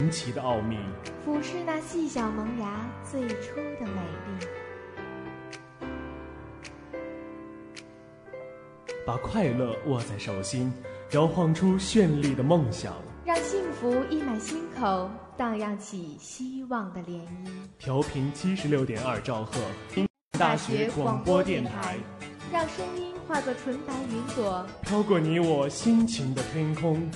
[0.00, 0.76] 神奇的奥秘，
[1.24, 4.46] 俯视那细小萌芽最初的美丽。
[9.04, 10.72] 把快乐握在手心，
[11.10, 17.50] 摇晃出绚丽的梦想，让幸福溢满心口，荡漾起希望的涟漪。
[17.76, 19.60] 调频七十六点二兆赫，
[20.38, 21.96] 大学广播电台，
[22.52, 27.10] 让声音化作纯白云朵，飘过你我心情的天空。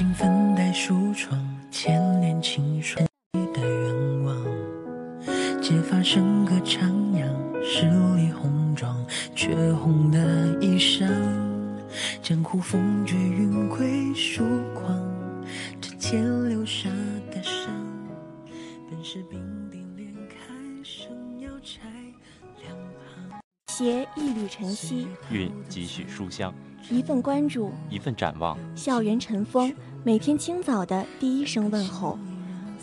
[0.00, 1.38] 小径粉黛梳妆，
[1.70, 1.99] 前。
[26.90, 28.58] 一份关注，一份展望。
[28.74, 32.18] 校园晨风，每天清早的第一声问候。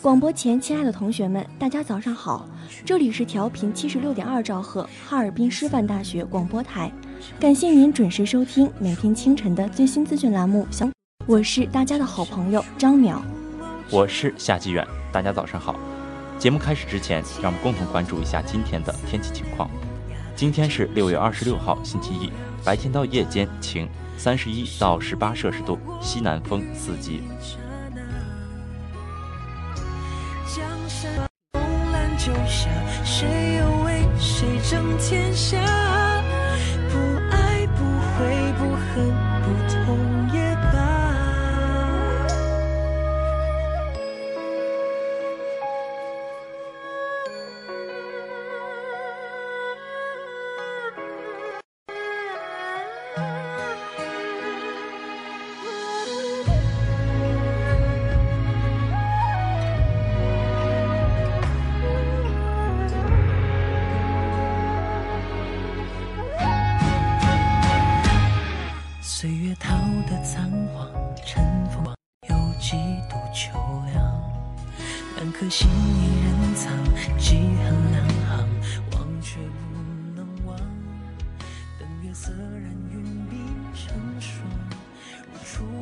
[0.00, 2.48] 广播前，亲爱的同学们，大家早上好！
[2.86, 6.90] 这里是调频七十六点二兆赫，哈尔滨师范大学广播台。
[7.38, 10.66] 感谢您准时收听每天清晨的最新资讯栏目。
[10.70, 10.88] 小，
[11.26, 13.20] 我是大家的好朋友张淼，
[13.90, 14.86] 我是夏继远。
[15.12, 15.74] 大家早上好！
[16.38, 19.68] 节目开始之前，让我们共同关注一下今天的天气情况。
[20.38, 22.30] 今天是六月二十六号，星期一，
[22.64, 27.24] 白天到夜间晴，三十一到十八摄氏度，西南风四级。
[30.46, 32.70] 江山红蓝九下，
[33.04, 35.97] 谁又为谁争天下？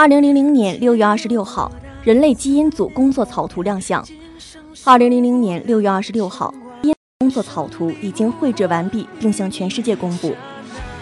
[0.00, 1.70] 二零零零年六月二十六号，
[2.02, 4.02] 人类基因组工作草图亮相。
[4.82, 6.54] 二零零零年六月二十六号，
[7.18, 10.34] 工作草图已经绘制完毕，并向全世界公布。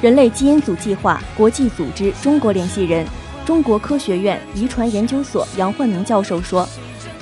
[0.02, 3.06] 人类基因组计划国际组织中国联系人、
[3.46, 6.68] 中国科学院遗传研究所杨焕明教授说：“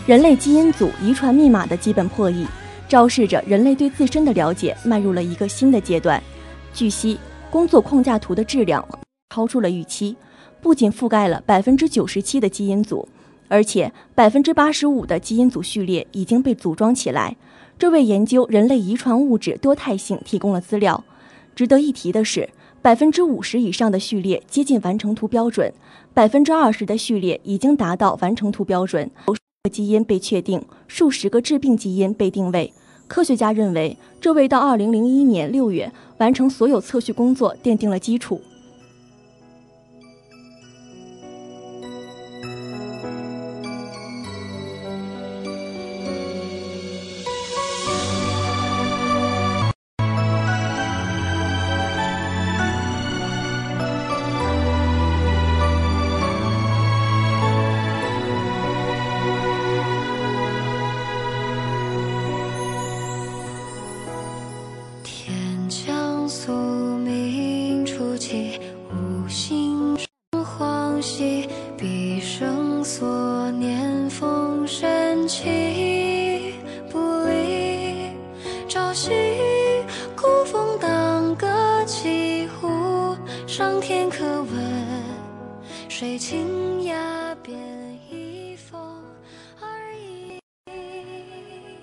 [0.09, 2.47] 人类基因组遗传密码的基本破译，
[2.89, 6.23] 昭示着人类对自身的了解迈入了一个新的阶段。”
[6.73, 7.19] 据悉，
[7.51, 8.83] 工作框架图的质量
[9.29, 10.17] 超出了预期，
[10.67, 13.09] 不仅覆盖了百分之九十七的基因组。
[13.47, 17.37] 而且百分之八十五的基因组序列已经被组装起来，
[17.79, 21.05] 这为研究人类遗传物质多态性提供了资料。
[21.55, 22.49] 值得一提的是，
[22.83, 25.73] 百分之五十以上的序列接近完成图标准，
[26.13, 29.09] 百分之二十的序列已经达到完成图标准。
[29.71, 32.73] 基因被确定，数十个致病基因被定位。
[33.07, 38.41] 科学家认为，这为到二零零一年六月完成所有测序工作奠定了基础。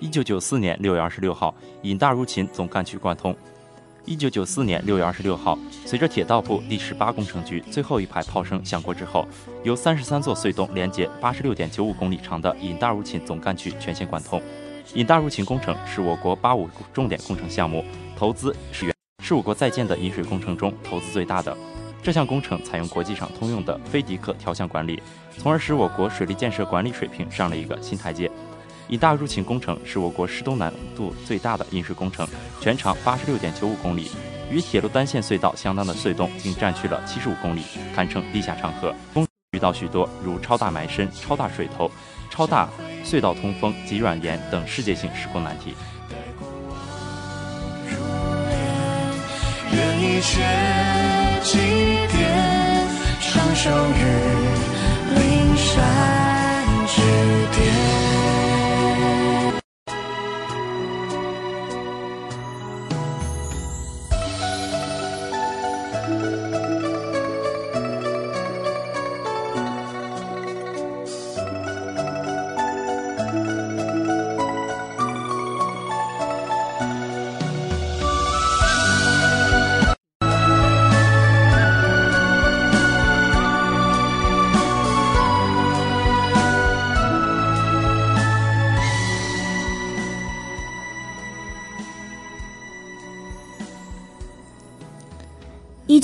[0.00, 3.34] 一九九四年六月二十六号，引大如秦总干区贯通。
[4.04, 9.26] 一九九四年六月二十六号，随着铁道部第十八工程局最后一排炮声响过之后，
[9.62, 14.42] 由三十三座隧洞连接八十六点九五公里长的引大如秦总干区全线贯通。
[14.92, 17.82] 引大如秦工程是我国“八五”重点工程项目，
[18.14, 21.56] 投资是元，是我国在建的引水工程中投资最大的。
[22.04, 25.02] 这项工程采用国际上通用的非迪克调向管理，
[25.38, 28.30] 从而使我国水利建设管理水平上了一个新台阶。
[28.88, 32.28] 引大入秦工程是我国施工难度最大的引水工程，
[32.60, 34.10] 全长八十六点九五公里，
[34.50, 37.62] 与铁路单线隧道相当的隧洞竟占据了七十五公里，
[37.94, 38.94] 堪称地下长河。
[39.14, 41.90] 工遇到许多如超大埋深、超大水头、
[42.28, 42.68] 超大
[43.02, 45.74] 隧道通风及软岩等世界性施工难题。
[49.72, 50.42] 愿你切
[51.42, 51.93] 祭奠
[53.64, 54.13] 长寿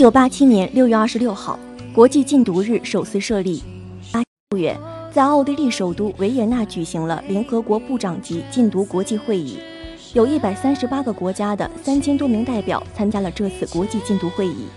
[0.00, 1.58] 九八七年六月二十六号，
[1.92, 3.62] 国际禁毒日首次设立。
[4.10, 4.22] 八
[4.56, 4.74] 月，
[5.12, 9.58] 在奥地利首都维也纳举行了联合国部长级禁毒国际会议，
[10.14, 14.68] 有一百三十八个国家的三千多名代表参加了这次国际禁毒会议。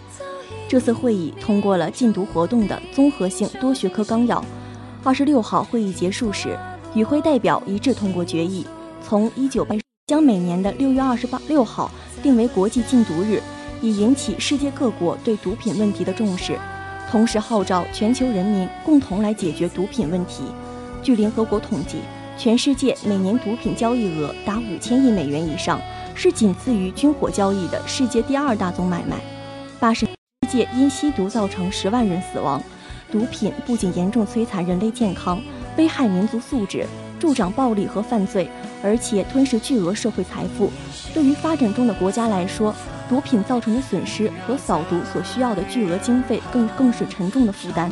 [0.67, 4.43] 这次会议通过了禁毒活动的综合性多学科纲要。
[5.05, 6.59] 二十六号会议结束时，
[6.93, 8.65] 与会代表一致通过决议，
[9.01, 9.73] 从一九八
[10.05, 11.89] 将每年的六月二十八六号
[12.21, 13.41] 定为国际禁毒日。
[13.83, 16.57] 以引起世界各国对毒品问题的重视，
[17.11, 20.45] 同时号召全球人民共同来解决毒品问题。
[21.03, 21.97] 据联合国统计，
[22.37, 25.81] 全世界每年毒品交易额达五千亿美元以上，
[26.15, 29.17] 是仅次于军火交易的世界第二大宗买卖。
[29.81, 30.15] 八十世
[30.49, 32.63] 界因吸毒造成十万人死亡，
[33.11, 35.41] 毒品不仅严重摧残人类健康，
[35.77, 36.87] 危害民族素质，
[37.19, 38.49] 助长暴力和犯罪，
[38.81, 40.71] 而且吞噬巨额社会财富。
[41.13, 42.73] 对于发展中的国家来说，
[43.09, 47.91] 毒品造成的损失和扫毒所需要的巨额经费，更更是沉重的负担。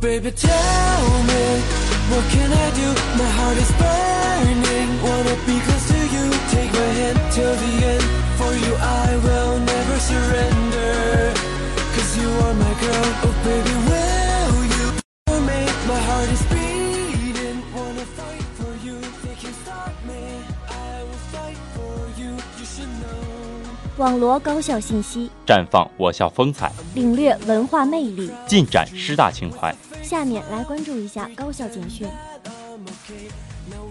[0.00, 1.44] Baby tell me
[2.10, 2.88] What can I do?
[3.20, 8.04] My heart is burning Wanna be close to you Take my hand till the end
[8.40, 11.34] For you I will never surrender
[11.94, 14.86] Cause you are my girl Oh baby will you
[15.28, 15.60] for me?
[15.86, 20.22] My heart is beating Wanna fight for you They can't stop me
[20.68, 23.18] I will fight for you You should know
[23.98, 28.30] 网罗高校信息，绽放我校风采，领略文化魅力。
[28.46, 29.74] 尽展师大情怀。
[30.10, 32.04] 下面来关注一下高校简讯。
[32.44, 33.30] I'm okay.
[33.70, 33.86] Now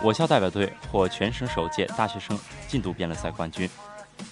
[0.00, 3.68] 我校代表队获全省首届大学生禁毒辩论赛冠军。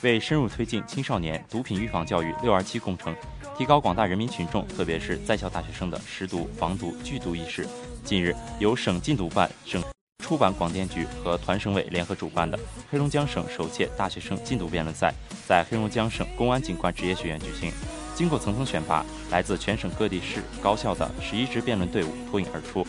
[0.01, 3.15] 为深入推进青少年毒品预防教育“六二七”工程，
[3.59, 7.69] 提高广大人民群众，特别是在校大学生的识毒、防毒、拒毒意识，
[8.05, 9.83] 近日，由省禁毒办、省
[10.25, 12.59] 出版广电局和团省委联合主办的
[12.91, 15.13] 黑龙江省首届大学生禁毒辩论赛
[15.47, 17.71] 在黑龙江省公安警官职业学院举行。
[18.17, 22.85] 经过层层选拔，来自全省各地市高校的十一支辩论队伍脱颖而出。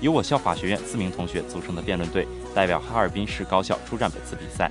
[0.00, 4.68] 由我校法学院四名同学组成的辩论队，代表哈尔滨市高校出战本次比赛。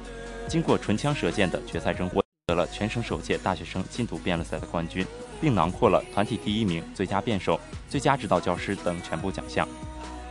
[0.49, 5.07] 经过唇枪舌剑的决赛争夺，得了全省首届大学生禁毒辩论赛的冠军，
[5.39, 9.65] 并囊括了团体第一名、最佳辩手、最佳指导教师等全部奖项。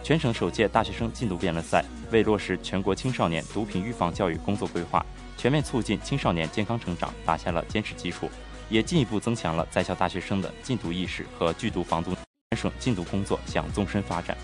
[0.03, 5.03] 全省首届大学生禁毒辩论赛为落实全国青少年毒品预防教育工作规划，
[5.39, 8.29] 全面促进青少年健康成长打下了坚实基础，
[8.71, 12.17] 也进一步增强了在校大学生的禁毒意识和拒毒防毒。
[12.53, 14.37] 全省禁毒工作向纵深发展。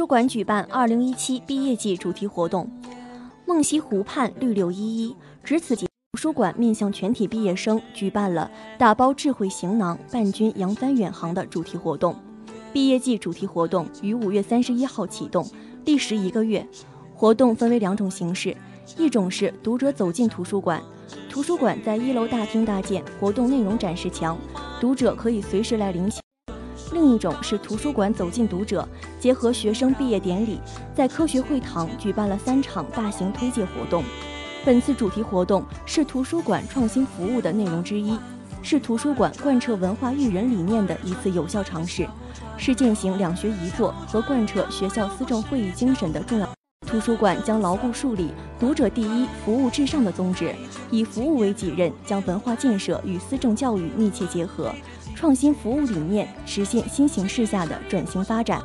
[0.00, 2.66] 书馆举办2017毕业季主题活动，
[3.44, 5.14] 梦溪湖畔绿柳依依。
[5.44, 12.16] 值此节，图书馆面向全体毕业生举办了“打包智慧行囊，伴君扬帆远航”的主题活动。
[12.72, 15.46] 毕业季主题活动于5月31号启动，
[15.84, 16.66] 历时一个月。
[17.14, 18.56] 活动分为两种形式，
[18.96, 20.82] 一种是读者走进图书馆，
[21.28, 24.38] 图书馆在一楼大厅搭建活动内容展示墙，
[24.80, 26.22] 读者可以随时来领取。
[26.92, 30.60] 另一种是图书馆走进读者，结合学生毕业典礼，
[30.94, 34.02] 在科学会堂举办了三场大型推介活动。
[34.64, 38.18] 本次主题活动是图书馆创新服务的内容之一，
[38.60, 42.06] 是图书馆贯彻文化育人理念的一次有效尝试，
[42.56, 46.48] 是践行两学一做和贯彻学校思政会议精神的重要。
[46.86, 50.52] 图书馆将牢固树立“读者第一、服务至上”的宗旨，
[50.90, 54.74] 以服务为己任，将文化建设与思政教育密切结合。
[55.20, 58.62] 创新服务理念，实现新形势下的转型发展。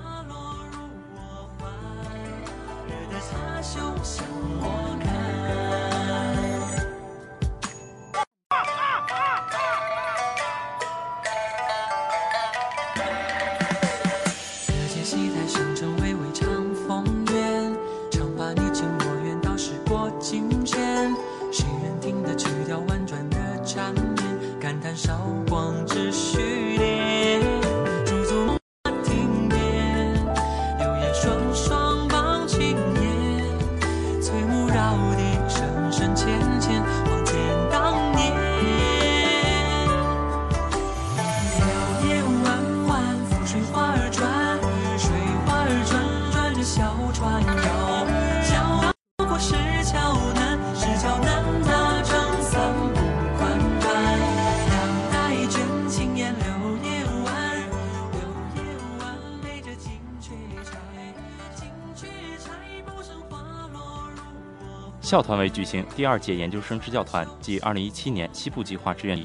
[65.06, 69.24] 校团委举行第二届研究生支教团暨2017年西部计划志愿。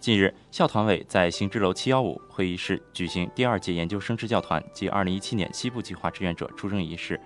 [0.00, 7.18] 近日，校团委在行知楼715会议室举行第二届研究生支教团暨2017年西部计划志愿者出征仪式。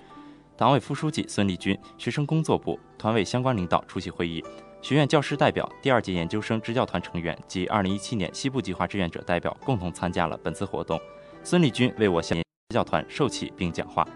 [0.55, 4.45] 党委副书记孙立军、学生工作部、团委相关领导出席会议。
[4.83, 11.01] 学院教师代表、第二届研究生支教团成员及2017年西部计划志愿者代表共同参加了本次活动。
[11.43, 12.43] 孙立军为我校支
[12.75, 14.07] 教团授旗并讲话。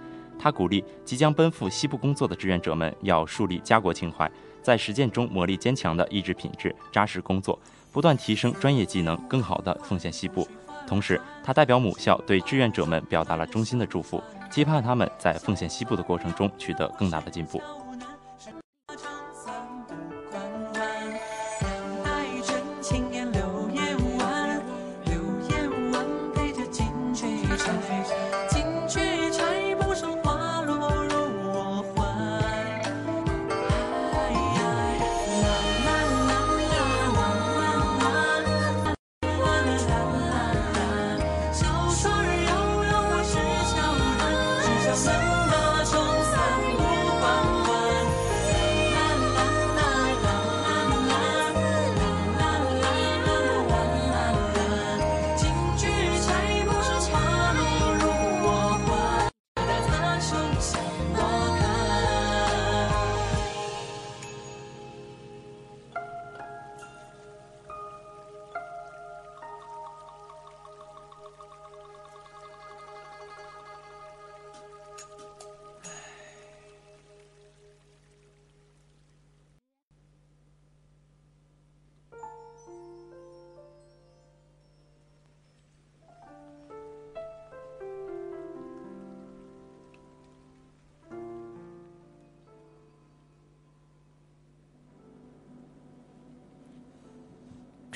[0.43, 4.29] 他鼓励即将奔赴西部工作的志愿者们要树立家国情怀，
[4.61, 7.57] 在实践中磨砺坚强的意志品质，扎实工作，
[7.93, 10.45] 不断提升专业技能，更好地奉献西部。
[10.85, 14.21] 同时，他代表母校对志愿者们表达了衷心的祝福，
[14.51, 17.63] 期盼他们在奉献西部的过程中取得更大的进步。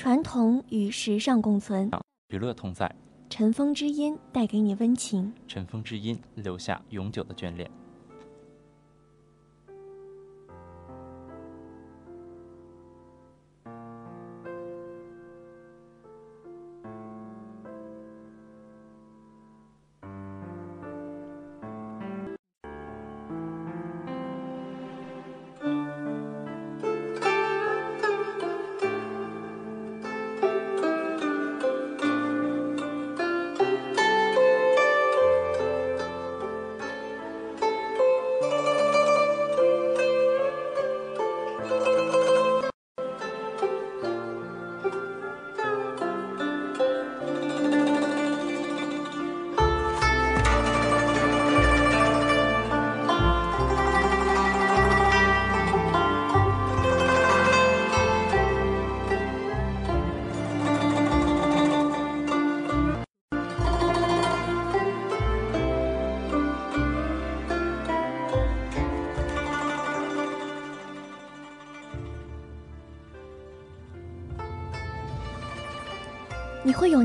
[0.07, 1.91] 传统与时尚共存，
[2.29, 2.89] 娱乐同在。
[3.29, 7.69] 尘封之音带给你温情，尘封之音留下永久的眷恋。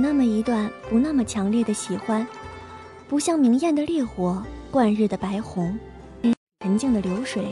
[0.02, 2.26] 那么一段不那么强烈的喜欢，
[3.08, 5.78] 不像明艳的烈火，贯日的白虹，
[6.58, 7.46] 沉静的流水，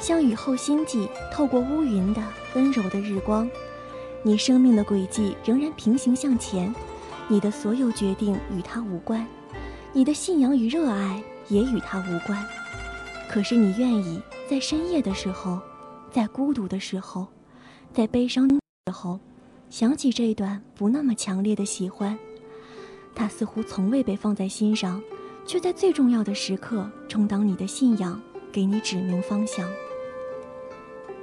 [0.00, 2.20] 像雨后心悸透过乌云的
[2.56, 3.48] 温柔的日光。
[4.24, 6.74] 你生命的轨迹仍然平行向前，
[7.28, 9.24] 你的所有决定与他无关，
[9.92, 12.44] 你的信仰与热爱也与他无关。
[13.30, 15.60] 可是你愿意在深夜的时候，
[16.10, 17.28] 在孤独的时候，
[17.92, 19.20] 在悲伤的时候。
[19.74, 22.16] 想起这段不那么强烈的喜欢，
[23.12, 25.02] 它似乎从未被放在心上，
[25.44, 29.68] 却在最重要的时刻充当你的信仰，给你指明方向。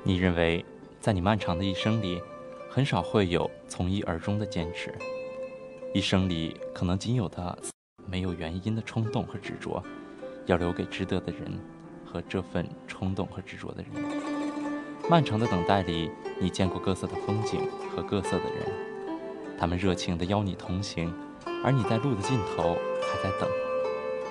[0.03, 0.65] 你认为，
[0.99, 2.21] 在你漫长的一生里，
[2.69, 4.93] 很少会有从一而终的坚持，
[5.93, 7.57] 一生里可能仅有的
[8.05, 9.81] 没有原因的冲动和执着，
[10.45, 11.57] 要留给值得的人
[12.03, 14.30] 和这份冲动和执着的人。
[15.09, 16.09] 漫长的等待里，
[16.39, 18.65] 你见过各色的风景和各色的人，
[19.59, 21.13] 他们热情地邀你同行，
[21.63, 23.49] 而你在路的尽头还在等，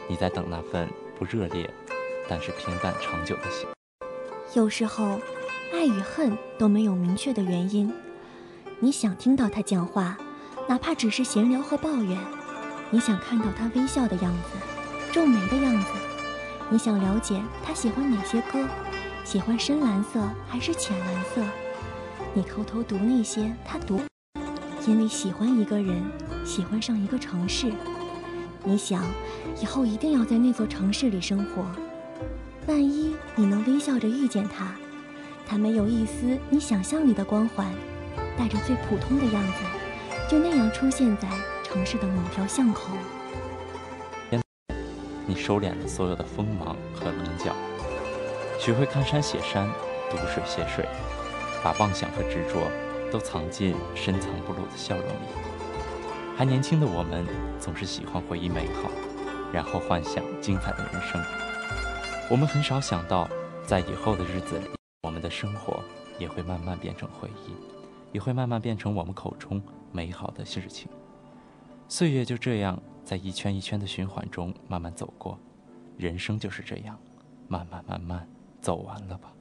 [0.08, 1.68] 你在等那份不热烈，
[2.28, 3.68] 但是平淡长久的心。
[4.54, 5.20] 有时候，
[5.72, 7.92] 爱与恨都没有明确的原因，
[8.78, 10.16] 你想听到他讲话，
[10.66, 12.16] 哪怕只是闲聊和抱怨；
[12.90, 15.88] 你想看到他微笑的样子，皱眉的样子；
[16.72, 18.64] 你想了解他喜欢哪些歌。
[19.24, 21.42] 喜欢深蓝色还是浅蓝色？
[22.32, 24.00] 你偷偷读那些他读，
[24.86, 26.00] 因为喜欢一个人，
[26.44, 27.72] 喜欢上一个城市。
[28.62, 29.04] 你想，
[29.60, 31.64] 以后一定要在那座城市里生活。
[32.66, 34.72] 万一你能微笑着遇见他，
[35.46, 37.66] 他没有一丝你想象里的光环，
[38.38, 41.28] 带着最普通的样子，就那样出现在
[41.64, 42.92] 城市的某条巷口。
[45.30, 47.54] 你收敛了所有的锋芒和棱角，
[48.58, 49.64] 学会看山写山，
[50.10, 50.84] 读水写水，
[51.62, 52.68] 把妄想和执着
[53.12, 55.28] 都藏进深藏不露的笑容里。
[56.36, 57.24] 还年轻的我们，
[57.60, 58.90] 总是喜欢回忆美好，
[59.52, 61.22] 然后幻想精彩的人生。
[62.28, 63.30] 我们很少想到，
[63.64, 64.68] 在以后的日子里，
[65.02, 65.80] 我们的生活
[66.18, 67.52] 也会慢慢变成回忆，
[68.10, 69.62] 也会慢慢变成我们口中
[69.92, 70.90] 美好的事情。
[71.86, 75.38] 岁月就这样在一圈一圈的循环中慢慢走过，
[75.96, 76.98] 人生就是这样，
[77.48, 78.28] 慢慢慢慢
[78.60, 79.32] 走完了吧。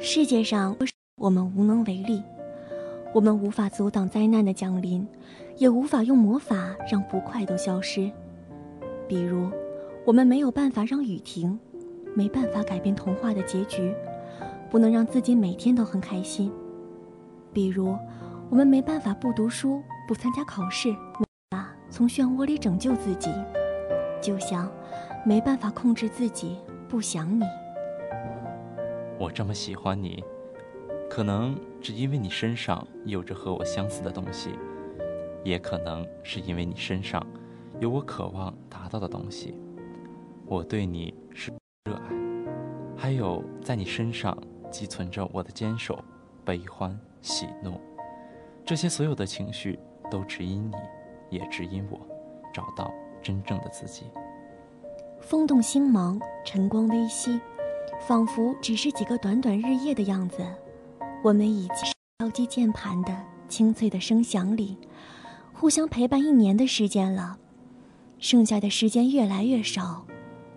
[0.00, 0.76] 世界上，
[1.16, 2.22] 我们无能为力，
[3.12, 5.04] 我们无法阻挡灾难的降临，
[5.56, 8.08] 也无法用魔法让不快都消失。
[9.08, 9.50] 比如，
[10.06, 11.58] 我们没有办法让雨停，
[12.14, 13.92] 没办法改变童话的结局，
[14.70, 16.52] 不能让自己每天都很开心。
[17.52, 17.96] 比如，
[18.50, 23.30] 我们没办法不读书、不参加考试，无法从漩涡里拯救自己，
[24.22, 24.70] 就像
[25.24, 26.56] 没办法控制自己
[26.88, 27.42] 不想你。
[29.18, 30.22] 我这么喜欢你，
[31.10, 34.50] 可能只因为你身上有着和我相似的东西，
[35.42, 37.20] 也可能是因为你身上
[37.80, 39.54] 有我渴望达到的东西。
[40.46, 41.50] 我对你是
[41.84, 42.14] 热爱，
[42.96, 44.38] 还有在你身上
[44.70, 45.98] 寄存着我的坚守、
[46.44, 47.80] 悲欢、喜怒，
[48.64, 49.78] 这些所有的情绪
[50.08, 52.00] 都指引你，也指引我，
[52.54, 52.88] 找到
[53.20, 54.06] 真正的自己。
[55.20, 57.40] 风动星芒，晨光微熹。
[58.06, 60.38] 仿佛只是几个短短日夜的样子，
[61.22, 63.14] 我们已经敲击键盘的
[63.48, 64.78] 清脆的声响里，
[65.52, 67.36] 互相陪伴一年的时间了。
[68.18, 70.06] 剩下的时间越来越少，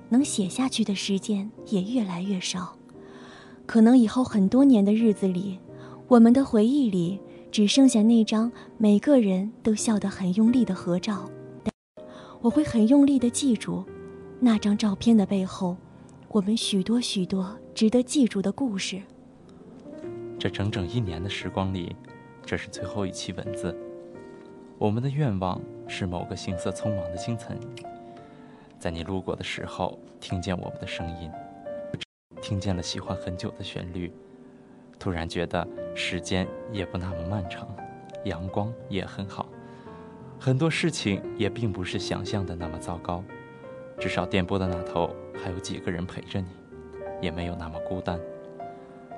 [0.10, 2.76] 能写下去的时间也越来越少。
[3.66, 5.60] 可能以后很多年的日子里，
[6.08, 7.20] 我们的回忆里
[7.52, 11.30] 只剩下那张每个人都笑得很用力的合照。
[12.42, 13.84] 我会很用力地记住
[14.40, 15.76] 那张照片的背后。
[16.34, 19.02] 我们许多许多值得记住的故事。
[20.39, 21.94] 这整整一年的时光里，
[22.46, 23.78] 这是最后一期文字。
[24.78, 27.60] 我们的愿望是某个行色匆忙的清晨，
[28.80, 31.30] 在你路过的时候，听见我们的声音，
[32.41, 34.10] 听见了喜欢很久的旋律，
[34.98, 37.67] 突然觉得时间也不那么漫长，
[38.24, 39.50] 阳光也很好，
[40.39, 43.22] 很多事情也并不是想象的那么糟糕。
[44.02, 46.48] 至少电波的那头还有几个人陪着你，
[47.22, 48.20] 也没有那么孤单。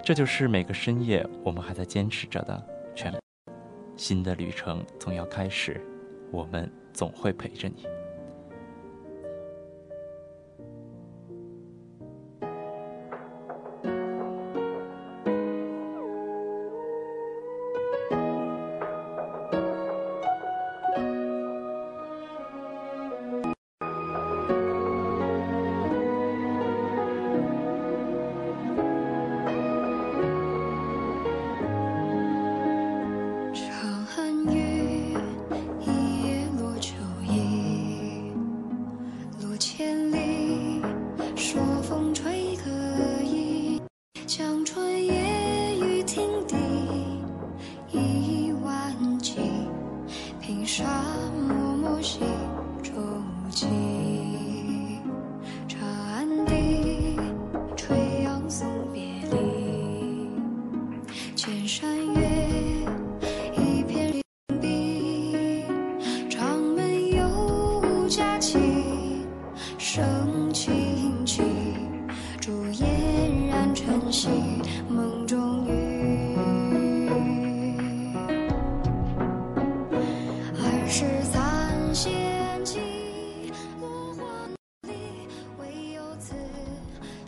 [0.04, 2.62] 这就是每个深夜我们还在坚持着的
[2.94, 3.18] 全。
[3.96, 5.80] 新的旅程总要开始，
[6.32, 7.88] 我们总会陪着你。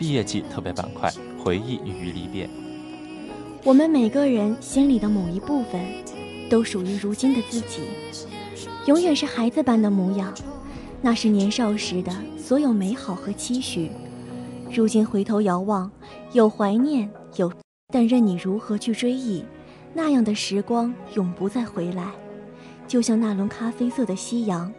[0.05, 2.47] 毕业季特别板块回忆与离别。
[3.63, 5.81] 我们每个人心里的某一部分，
[6.47, 7.81] 都属于如今的自己，
[8.85, 10.31] 永远是孩子般的模样，
[11.01, 13.89] 那是年少时的所有美好和期许。
[14.71, 15.89] 如今回头遥望，
[16.33, 17.51] 有怀念，有，
[17.91, 19.43] 但任你如何去追忆，
[19.91, 22.11] 那样的时光永不再回来。
[22.87, 24.71] 就像那轮咖啡色的夕阳，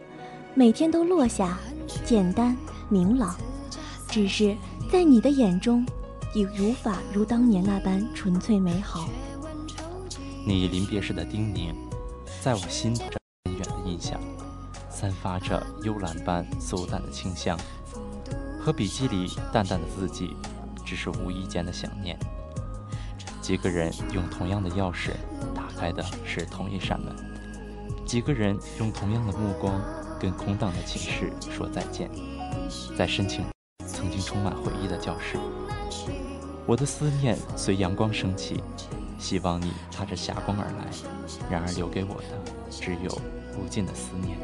[0.53, 1.59] 每天都落下，
[2.05, 2.55] 简单
[2.87, 3.35] 明朗，
[4.07, 4.55] 只是
[4.91, 5.85] 在你的眼中。
[6.33, 9.09] 已无法如当年那般纯粹美好。
[10.45, 11.73] 你临别时的叮咛，
[12.43, 13.07] 在我心中
[13.45, 14.19] 深远的印象，
[14.89, 17.57] 散发着幽兰般素淡的清香，
[18.59, 20.35] 和笔记里淡淡的字迹，
[20.85, 22.19] 只是无意间的想念。
[23.41, 25.11] 几个人用同样的钥匙
[25.55, 27.15] 打开的是同一扇门，
[28.05, 29.81] 几个人用同样的目光
[30.19, 32.11] 跟空荡的寝室说再见，
[32.95, 33.43] 在深情
[33.85, 35.37] 曾经充满回忆的教室。
[36.65, 38.61] 我的思念随阳光升起，
[39.17, 40.87] 希望你踏着霞光而来，
[41.49, 43.11] 然而留给我的只有
[43.57, 44.37] 无尽的思念。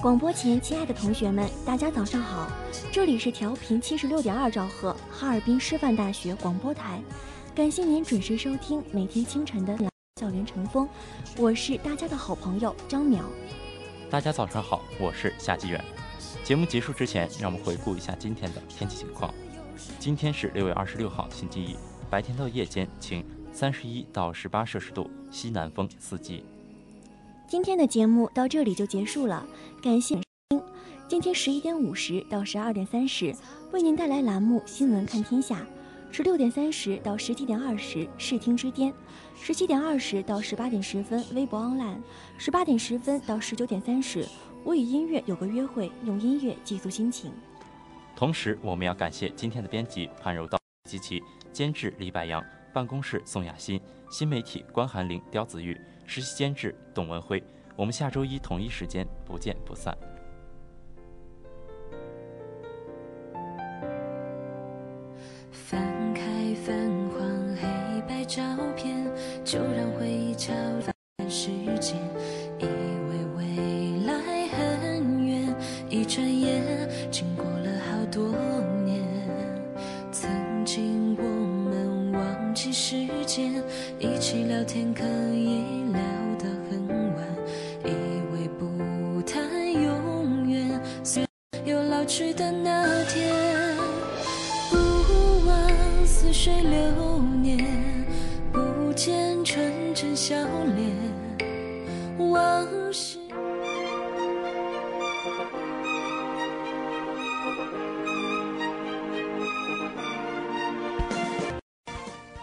[0.00, 2.48] 广播前，亲爱的同学们，大家早上好！
[2.92, 7.02] 这里是调频七十六点二兆赫，哈尔滨师范大学广播台。
[7.52, 9.76] 感谢您准时收听每天清晨的
[10.20, 10.88] 校园晨风，
[11.36, 13.22] 我是大家的好朋友张淼。
[14.08, 15.84] 大家早上好，我是夏继远。
[16.44, 19.34] 节目结束之前，让我们回顾一下今天的天气情况。
[19.98, 21.76] 今天是六月二十六号，星期一，
[22.08, 26.44] 白天到夜间晴，三十一到十八摄氏度，西南风四级。
[27.48, 29.48] 今天的节目到这里就结束了，
[29.82, 30.62] 感谢收听。
[31.08, 33.34] 今天十一点五十到十二点三十，
[33.72, 35.60] 为您带来栏目《新闻看天下》；
[36.12, 38.92] 十六点三十到十七点二十，《视听之巅》；
[39.34, 41.96] 十七点二十到十八点十分，微博 online；
[42.36, 44.28] 十八点十分到十九点三十，
[44.62, 47.32] 我与音乐有个约会，用音乐寄宿心情。
[48.14, 55.78] 同时，我们要感谢今天的编辑潘柔道及其监制李柏阳，办公室宋雅欣，新媒体关寒玲、刁子玉。
[56.06, 57.42] 实习监制董文辉，
[57.76, 59.96] 我们下周一同一时间不见不散。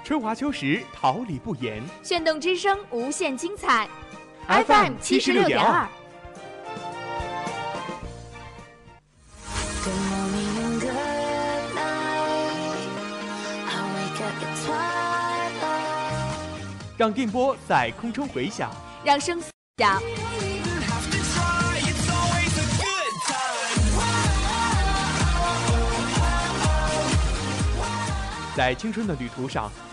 [0.06, 1.82] 春华秋实，桃李不言。
[2.04, 3.90] 炫动之声，无限精彩。
[4.48, 5.88] FM 七十六点二。
[16.96, 18.70] 让电波在空中回响，
[19.04, 19.42] 让声
[19.80, 20.00] 响。
[28.56, 29.70] 在青春的旅途上，